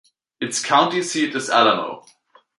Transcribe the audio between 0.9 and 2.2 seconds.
seat is Alamo.